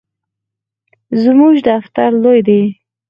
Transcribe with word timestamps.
زموږ 1.23 1.53
دفتر 1.69 2.09
لوی 2.23 2.39
دی 2.47 2.61